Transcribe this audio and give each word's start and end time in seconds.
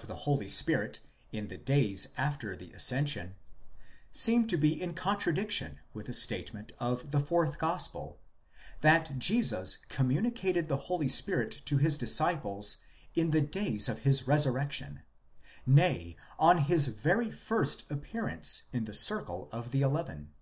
747 0.00 0.30
the 0.30 0.34
Holy 0.38 0.48
Spirit 0.48 1.00
in 1.30 1.48
the 1.48 1.58
days 1.58 2.08
after 2.16 2.56
the 2.56 2.72
ascension, 2.72 3.34
seem 4.10 4.46
to 4.46 4.56
be 4.56 4.80
in 4.80 4.94
contradiction 4.94 5.78
with 5.92 6.06
the 6.06 6.14
statement 6.14 6.72
of 6.78 7.10
the 7.10 7.20
fourth 7.20 7.58
gospel, 7.58 8.18
that 8.80 9.18
Jesus 9.18 9.76
communicated 9.90 10.68
the 10.68 10.78
Holy 10.88 11.06
Spirit 11.06 11.60
to 11.66 11.76
his 11.76 11.98
disciples 11.98 12.78
in 13.14 13.30
the 13.30 13.42
days 13.42 13.90
of 13.90 13.98
his 13.98 14.26
resurrection, 14.26 15.02
nay, 15.66 16.16
on 16.38 16.56
his 16.56 16.86
very 16.86 17.30
first 17.30 17.90
appear 17.90 18.26
ance 18.26 18.62
in 18.72 18.86
the 18.86 18.94
circle 18.94 19.50
of 19.52 19.70
the 19.70 19.82
eleven. 19.82 20.32